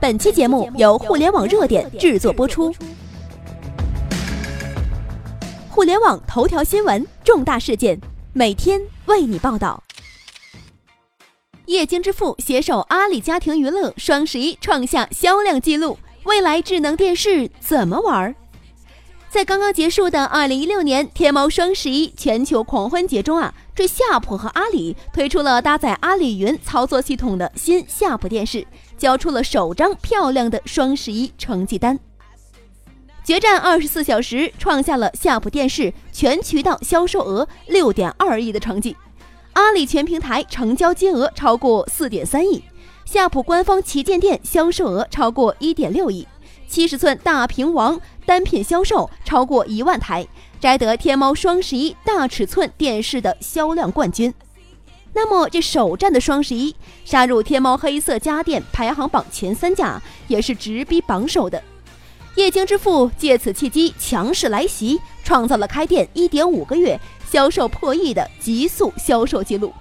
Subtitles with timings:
[0.00, 2.74] 本期节目由互联网热点制作播出。
[5.68, 8.00] 互联网头条新闻，重大事件，
[8.32, 9.82] 每天为你报道。
[11.66, 15.98] 液晶之父携手阿里家庭娱乐，双十一创下销量纪录。
[16.24, 18.34] 未来智能电视怎么玩？
[19.28, 28.66] 在刚刚结束的二零一六年天猫双十一全球狂欢节中啊，这夏普和阿里推出了搭载阿里云操作系统的新夏普电视，
[29.00, 31.98] 交出了首张漂亮的双十一成绩单。
[33.24, 38.94] 决战二十四小时，创下了夏普电视全渠道销售额六点二亿的成绩，
[39.54, 42.62] 阿里全平台成交金额超过四点三亿，
[43.04, 46.28] 夏普官方旗舰店销售额超过一点六亿。
[46.68, 50.26] 七十寸大屏王单品销售超过一万台，
[50.60, 54.32] 摘得天猫双十一大尺寸电视的销量冠军。
[55.12, 56.74] 那么，这首战的双十一
[57.04, 61.62] 杀入天猫黑色家电排行榜前三甲，也是直逼榜首的。
[62.36, 69.72] 液晶之父借此契机强势来袭，创造了开店一点五个月销售破亿的极速销售记录。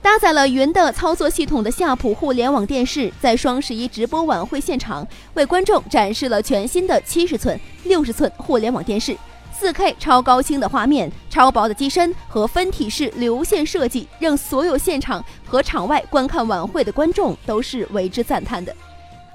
[0.00, 9.14] 搭载了云的操作系统的夏普互联网电视，在双十一直播晚会现场为观众展示了全新的七十寸、六十寸互联网电视，
[9.58, 18.72] 四 K 超高清的画面、超薄的机身和分体式流线设计，让所有现场和场外观看晚会的观众都是为之赞叹的。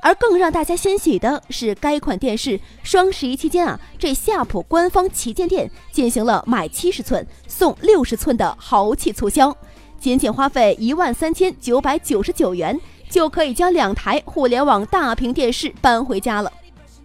[0.02, 9.54] 而更让大家欣喜的是，该款电视双十一期间啊，这夏普官方旗舰店进行了买七十寸送六十寸的豪气促销。
[10.00, 12.80] 仅仅花费一万三千九百九十九元，
[13.10, 16.50] 就可以将两台互联网大屏电视搬回家了。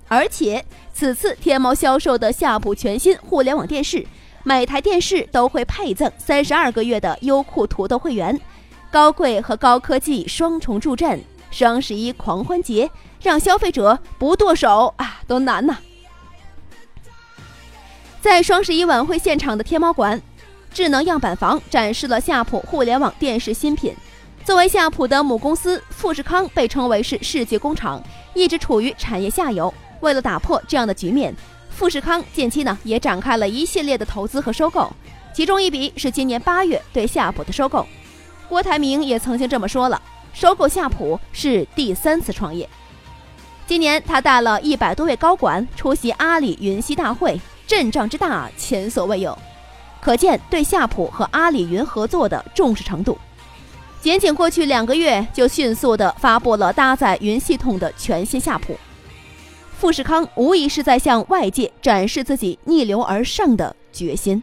[0.08, 4.06] 而且，此次天猫销售的夏普全新互联网电视，
[4.42, 8.40] 每台电视都会配赠三十二个月的优酷土豆会员，
[8.90, 11.22] 高贵和高科技双重助阵。
[11.50, 12.90] 双十一狂欢节，
[13.22, 15.78] 让消费者不剁手啊，都难呐！
[18.20, 20.20] 在双十一晚会现场的天猫馆。
[20.70, 23.94] 智能样板房展示了夏普互联网电视新品。
[24.44, 28.02] 作为夏普的母公司，富士康被称为是世界工厂，
[28.34, 29.72] 一直处于产业下游。
[30.00, 31.34] 为了打破这样的局面，
[31.70, 34.92] 富士康近期呢也展开了一系列的投资和收购，
[35.34, 37.86] 其中一笔是今年八月对夏普的收购。
[38.48, 40.00] 郭台铭也曾经这么说了
[40.32, 42.68] ：“收购夏普是第三次创业。”
[43.66, 49.36] 今年他带了一百多位高管出席阿里云栖大会，阵仗之大，前所未有。
[50.00, 53.18] 可见对夏普和阿里云合作的重视程度。
[54.00, 58.78] 仅仅过去两个月，就迅速地发布了搭载云系统的全新夏普。
[59.78, 64.42] 富士康无疑是在向外界展示自己逆流而上的决心。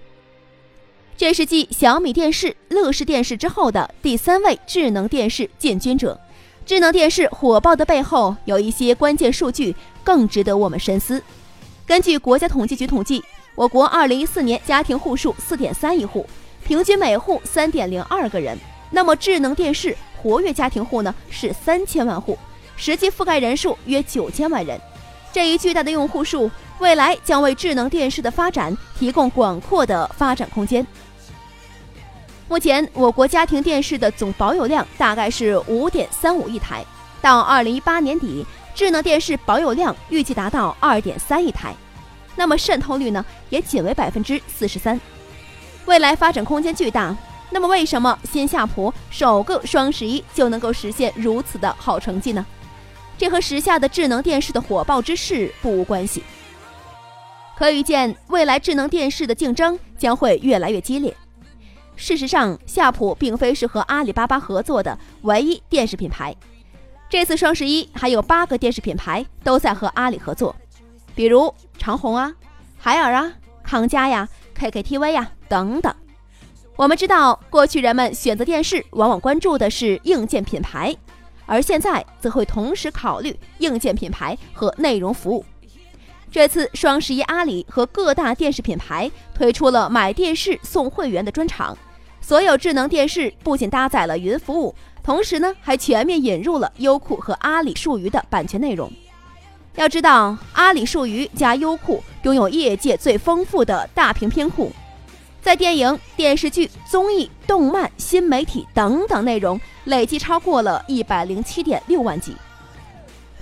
[1.18, 6.18] 这是继小米电视、乐视电视之后的第三位智能电视进军者。
[6.66, 9.75] 智能电视火爆的背后，有一些关键数据
[10.06, 11.22] 更值得我们深思。
[11.85, 13.22] 根据国家统计局统计。
[13.56, 16.25] 我国二零一四年家庭户数四点三亿户，
[16.66, 18.57] 平均每户三点零二个人。
[18.91, 22.38] 那么智能电视活跃家庭户呢是三千万户，
[22.75, 24.78] 实际覆盖人数约九千万人。
[25.35, 30.88] 这一巨大的用户数，未来将为智能电视的发展提供广阔的发展空间。
[32.47, 36.85] 目前，我国家庭电视的总保有量大概是五点三五亿台，
[37.22, 41.75] 到二零一八年底，智能电视保有量预计达到二点三亿台。
[42.38, 44.97] 那么渗透率呢，也仅为百分之四十三，
[45.84, 47.13] 未来发展空间巨大。
[47.50, 52.46] 那么为什么新夏普首个双十一就能够实现如此的好成绩呢？
[53.18, 56.24] 这和时下的智能电视的火爆之势不无关系。
[57.58, 61.16] 可预见，未来智能电视的竞争将会越来越激烈。
[61.96, 66.36] 事实上，夏普并非是和阿里巴巴合作的唯一电视品牌，
[67.09, 70.53] 这次双十一还有八个电视品牌都在和阿里合作。
[71.16, 72.34] 比如长虹啊、
[72.78, 73.32] 海尔啊、
[73.64, 74.28] 康佳呀、
[74.59, 75.96] KKTV 呀等等。
[76.76, 80.94] 我们知道，过去人们选择电视往往关注的是硬件品牌，
[81.46, 85.46] 而现在则会同时考虑硬件品牌和内容服务。
[86.32, 91.78] 这次双十一，阿里和各大电视品牌推出了买电视送会员的专场，
[92.20, 98.92] 所有智能电视不仅搭载了云服务，同时呢还全面引入了优酷和阿里数娱的版权内容。
[99.76, 104.72] 要知道，阿里数娱加优酷拥有业界最丰富的大屏片库，
[105.46, 112.36] 在电影、电视剧、综艺、动漫、新媒体等等内容累计超过了一百零七点六万集。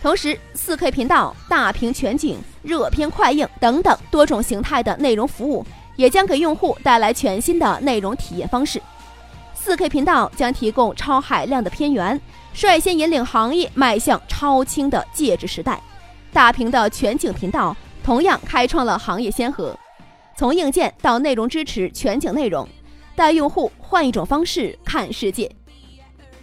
[0.02, 5.66] 同时，四 K 频道、大屏全景、热片快映等等多种形态的内容服务，
[5.96, 8.82] 也将给用户带来全新的内容体验方式。
[9.66, 12.20] 4K 频道将提供超海量的片源，
[12.54, 15.82] 率先引领行业迈向超清的介质时代。
[16.34, 17.74] 大屏的全景频道
[18.04, 19.74] 同样开创了行业先河，
[20.35, 22.68] 从硬件到内容支持全景内容，
[23.15, 25.50] 带用户换一种方式看世界。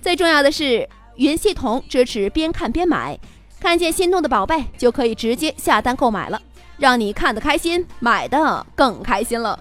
[0.00, 3.18] 最重要的是，云系统支持边看边买，
[3.58, 6.40] 看见心动的宝贝就可以直接下单购买了，
[6.78, 9.58] 让你看得开心，买的更开心了。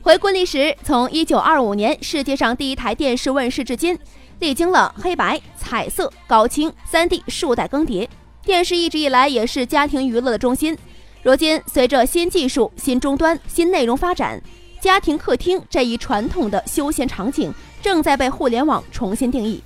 [0.00, 3.98] 回顾历史，从一九二五年世界上第一台电视问世至今，
[4.38, 8.08] 历经了黑白、彩色、高清、三 D 数代更迭，
[8.42, 10.78] 电视一直以来也是家庭娱乐的中心。
[11.22, 14.40] 如今，随着新技术、新终端、新内容发展，
[14.80, 19.62] 家庭客厅这一传统的休闲场景正在被互联网重新定义。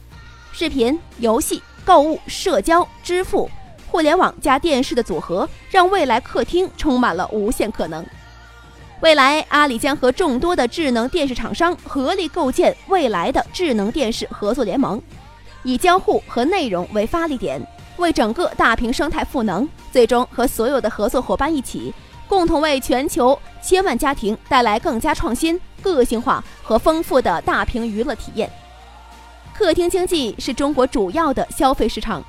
[0.51, 3.51] 视频、游戏、购物、社交、支付，
[3.87, 8.05] 互联网加电视的组合，让未来客厅充满了无限可能。
[9.01, 15.01] 未来，阿里将和众多的智能电视厂商合力构建未来的智能电视合作联盟，
[15.65, 17.61] 以交互和内容为发力点，
[17.97, 21.93] 为整个大屏生态赋能，最终和所有的合作伙伴一起，
[22.27, 28.51] 共同为全球千万家庭带来更加创新、个性化和丰富的大屏娱乐体验。
[29.55, 32.25] 客厅经济是中国主要的消费市场，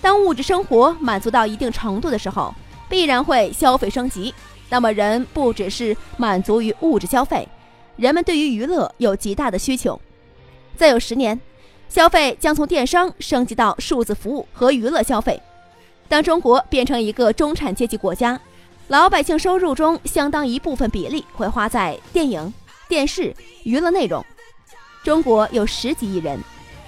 [0.00, 2.54] 当物质生活满足到一定程度的时候，
[2.88, 4.32] 必然会消费升级。
[4.70, 7.48] 那么，人不只是满足于物质消费，
[7.96, 10.00] 人们对于娱乐有极大的需求。
[10.76, 11.38] 再有十年，
[11.88, 15.40] 消费将从电商升级到数字服务和娱乐消费。
[16.08, 18.38] 当中国变成一个中产阶级国家，
[18.88, 22.52] 老百姓收入中相当一部分比例会花在电影、
[22.88, 24.24] 电视、娱乐内容。
[25.02, 26.38] 中国有十几亿人，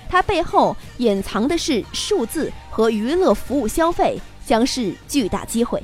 [0.08, 5.82] 它背后隐藏的是数字和娱乐服务消费，将是巨大机会。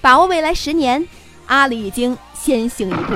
[0.00, 1.06] 把握未来十年，
[1.46, 3.14] 阿里已经先行一步。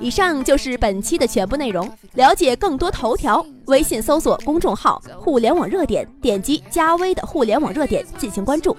[0.00, 1.90] 以上就是本期的全部内容。
[2.14, 8.76] 了解更多头条，微信搜索公众号“互联网热点”，点击加微的“互联网热点”进行关注。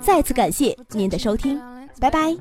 [0.00, 1.60] 再次感谢您的收听，
[1.98, 2.36] 拜拜。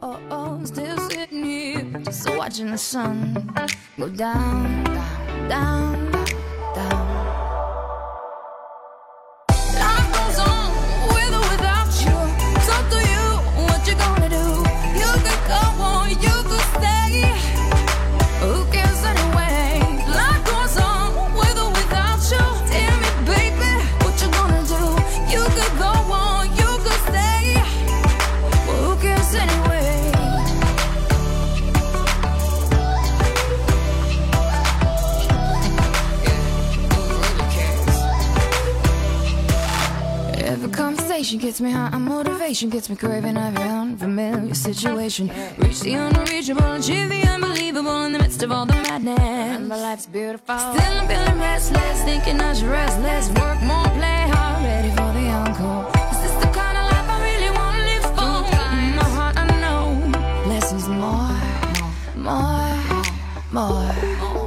[0.00, 3.34] oh, oh, still sitting here, just watching the sun
[3.98, 5.93] go down, down, down.
[40.54, 45.28] Conversation gets me high, and motivation gets me craving every unfamiliar situation.
[45.58, 49.18] Reach the unreachable, achieve the unbelievable in the midst of all the madness.
[49.18, 50.56] Remember life's beautiful.
[50.56, 55.10] Still I'm feeling restless, thinking I should rest less, work more, play hard, ready for
[55.18, 55.90] the encore.
[56.12, 58.34] Is this the kind of life I really want to live for?
[58.78, 59.84] In my heart I know,
[60.48, 61.34] less is more,
[62.16, 62.70] more,
[63.52, 63.94] more.
[64.32, 64.43] more.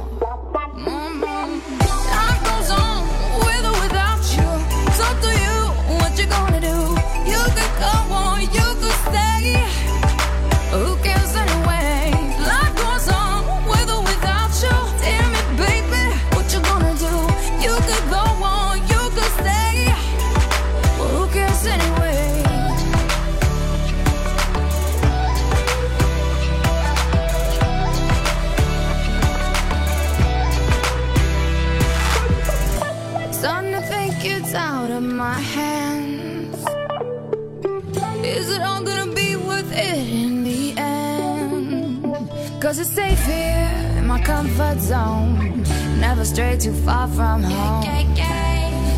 [42.68, 45.64] Cause it's safe here in my comfort zone.
[46.00, 47.82] Never stray too far from home.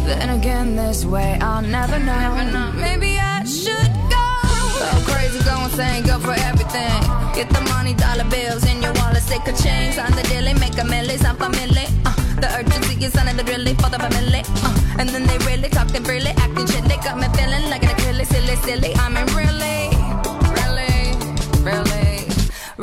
[0.06, 2.72] Then again, this way I'll never know.
[2.74, 4.26] Maybe I should go.
[4.82, 6.98] Go crazy, go insane, go for everything.
[7.32, 9.92] Get the money, dollar bills in your wallet, stick a chain.
[9.92, 11.86] Sign the deal, make a milli, I'm familiar.
[12.04, 14.42] Uh, the urgency is under the really for the family.
[14.66, 16.82] Uh, and then they really talking freely, acting shit.
[16.90, 18.96] They got me feeling like an acrylic, silly, silly.
[18.96, 19.79] I'm really, really,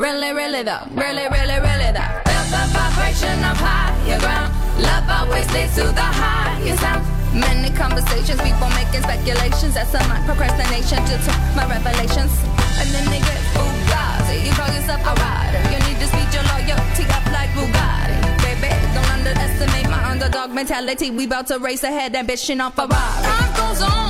[0.08, 2.12] Really, really though, really, really, really though.
[2.24, 4.56] Feel the vibration of higher ground.
[4.80, 7.04] Love always leads to the highest sound.
[7.36, 9.76] Many conversations, people making speculations.
[9.76, 12.32] That's a my procrastination due to my revelations.
[12.80, 14.48] and then they get Fugazi.
[14.48, 18.16] You call yourself a rider, you need to speed your loyalty up like Bugatti.
[18.40, 21.10] Baby, don't underestimate my underdog mentality.
[21.10, 23.28] We bout to race ahead, ambition on Ferrari.
[23.28, 24.07] Life goes on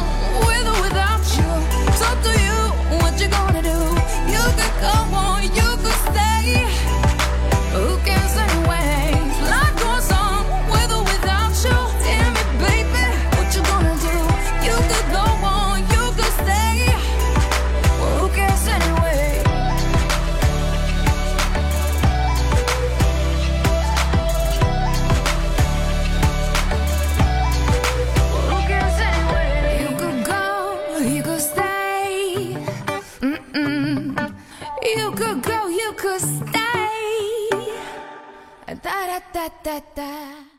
[39.49, 40.58] たたた。